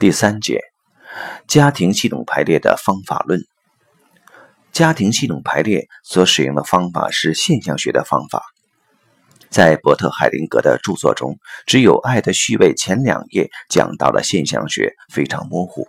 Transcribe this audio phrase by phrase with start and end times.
[0.00, 0.62] 第三节，
[1.46, 3.42] 家庭系统排列的方法论。
[4.72, 8.42] 家庭系统排列所使用的方法是现象学的方法。
[9.50, 15.86] 在伯特海灵格的著作中，只有《爱的序位》前两页讲到了现象学，非常模糊。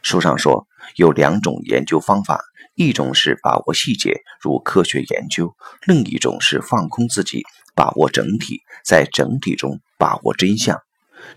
[0.00, 0.66] 书上说
[0.96, 2.40] 有两种研究方法，
[2.76, 5.48] 一种是把握细节，如科学研究；
[5.86, 7.42] 另一种是放空自己，
[7.74, 10.80] 把握整体，在整体中把握真相。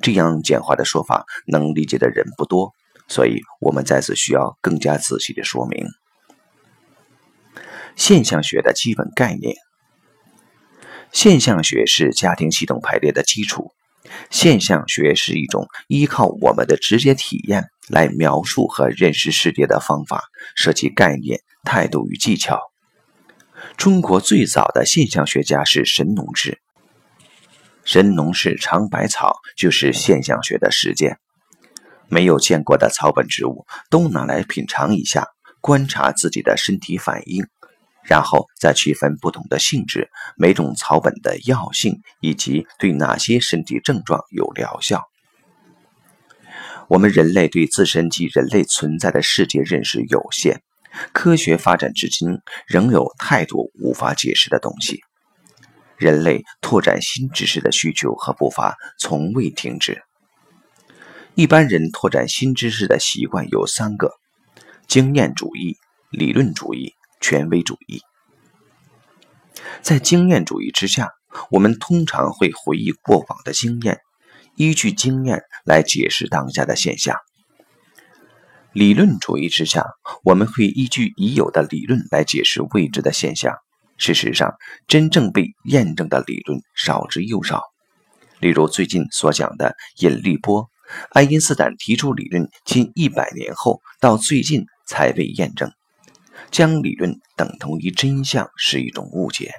[0.02, 2.74] 这样简化的说法能理解的人不多，
[3.08, 5.86] 所以我们在此需要更加仔细的说明
[7.96, 9.56] 现象学的基本概念。
[11.12, 13.72] 现象学是家庭系统排列的基础。
[14.32, 20.24] 现象学是一种依靠我们的直接体验来描述和认识世界的方法，
[20.56, 22.60] 涉及概念、态度与技巧。
[23.78, 26.63] 中国最早的现象学家是神农氏。
[27.86, 31.18] 神农氏尝百草就是现象学的实践，
[32.08, 35.28] 没有见过的草本植物都拿来品尝一下，
[35.60, 37.46] 观察自己的身体反应，
[38.04, 45.04] 然后再区分不同的性质、每种草本的药性以及对哪些身体症状有疗效。
[46.88, 50.62] 我们人类对自身及人类存在的世界认识有限，
[51.12, 55.02] 科学发展至今仍有太多无法解释的东西。
[56.04, 60.04] 人类拓展新知识的需求和步伐从未停止。
[61.34, 64.12] 一般人拓展新知识的习惯有三个：
[64.86, 65.78] 经验主义、
[66.10, 68.02] 理论主义、权威主义。
[69.82, 71.12] 在经验主义之下，
[71.50, 74.02] 我们通常会回忆过往的经验，
[74.58, 77.16] 依据经验来解释当下的现象；
[78.74, 79.86] 理论主义之下，
[80.26, 83.56] 我们会依据已有的理论来解释未知的现象。
[84.04, 84.54] 事实上，
[84.86, 87.62] 真正被验证的理论少之又少。
[88.42, 90.70] 例如，最近所讲的引力波，
[91.12, 95.72] 爱因斯坦提出理论近一百年后，到最近才被验证。
[96.52, 99.54] 将理论等同于真相是一种误解。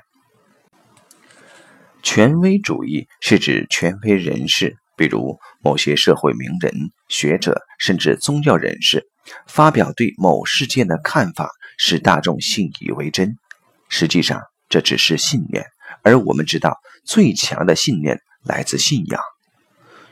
[2.02, 6.70] 权威主义是指权威人士，比如某些社会名人、
[7.08, 9.08] 学者，甚至宗教人士，
[9.46, 13.38] 发表对某事件的看法，使大众信以为真。
[13.96, 15.64] 实际上，这只是信念，
[16.02, 19.20] 而我们知道，最强的信念来自信仰。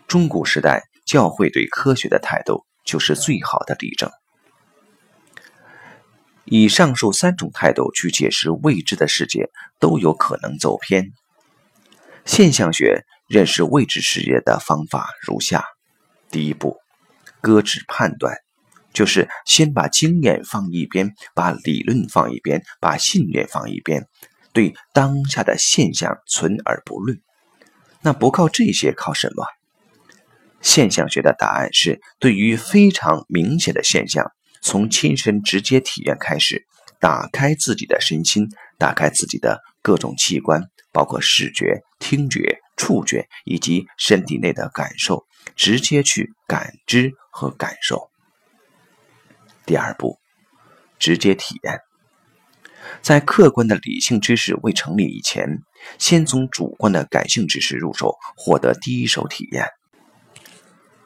[0.07, 4.09] 中古时代教会对科学的态度就是最好的例证。
[6.45, 9.51] 以上述三种态度去解释未知的世界，
[9.81, 11.11] 都有可能走偏。
[12.25, 15.65] 现象学认识未知世界的方法如下：
[16.31, 16.77] 第一步，
[17.41, 18.37] 搁置判断。
[18.93, 24.07] 就是先把经验放一边，把理论放一边，把信念放一边，
[24.53, 27.21] 对当下的现象存而不论。
[28.03, 29.45] 那不靠这些，靠什么？
[30.61, 34.31] 现象学的答案是：对于非常明显的现象，
[34.61, 36.65] 从亲身直接体验开始，
[37.01, 38.49] 打开自己的身心，
[38.79, 45.27] 打开自己的各种器官，包括视觉、听觉、触觉以及身体内的感受，
[45.57, 48.12] 直接去感知和感受。
[49.65, 50.19] 第二步，
[50.99, 51.81] 直接体验。
[53.01, 55.63] 在客观的理性知识未成立以前，
[55.99, 59.67] 先从主观的感性知识入手，获得第一手体验。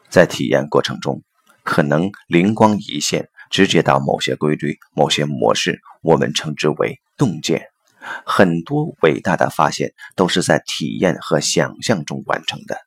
[0.09, 1.21] 在体验过程中，
[1.63, 7.67] 可能灵光一现，直接到某些规律、某些模式，我们称之为洞见。
[8.25, 12.79] 很多伟大的发现都是在体验和想象中完成的。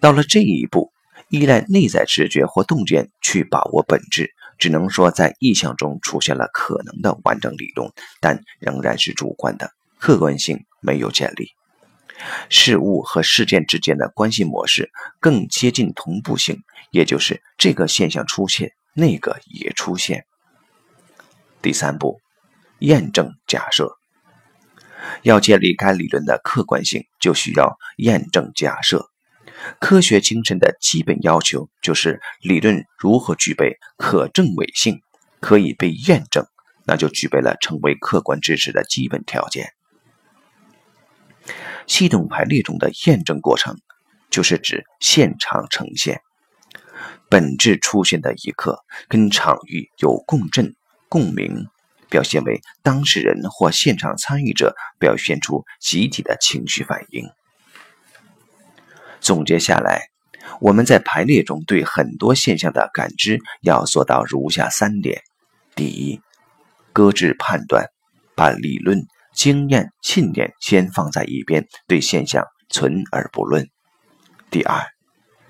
[0.00, 0.92] 到了这一步。
[1.28, 7.90] 依赖内在直觉或洞见去把握本质，只能说在意象中出现了可能的完整理论，
[8.20, 11.50] 但仍然是主观的，客观性没有建立。
[12.48, 14.90] 事物和事件之间的关系模式
[15.20, 20.24] 更接近同步性，也就是这个现象出现，那个也出现。
[21.60, 22.20] 第三步，
[22.78, 23.96] 验证假设。
[25.22, 29.10] 要建立该理论的客观性，就需要验证假设。
[29.80, 35.00] 科学精神的基本要求就是理论如何具备可证伪性，
[35.40, 36.46] 可以被验证，
[36.84, 39.72] 那就具备了成为客观知识的基本条件。
[41.86, 43.76] 系统排列中的验证过程，
[44.30, 46.20] 就是指现场呈现，
[47.30, 50.74] 本质出现的一刻，跟场域有共振、
[51.08, 51.66] 共鸣，
[52.10, 57.24] 表现为当事人或现场参与者表现出集体的情绪反应。
[59.26, 60.06] 总结下来，
[60.60, 65.20] 我们在排列中对很多现象的感知要做到如下三点：
[65.74, 66.20] 第一，
[66.92, 67.86] 搁置判断，
[68.36, 73.64] 把理论、经验、信念先放在一边，对现象存而不论；
[74.48, 74.80] 第二，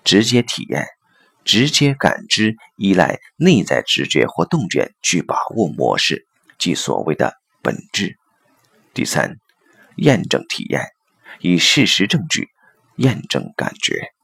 [0.05, 0.87] 直接体验，
[1.45, 6.27] 直接感知依赖内在直觉或洞见去把握模式，
[6.57, 8.17] 即所谓的本质。
[8.95, 9.37] 第三，
[9.97, 10.81] 验证体验，
[11.41, 12.49] 以事实证据
[12.97, 14.16] 验证感觉。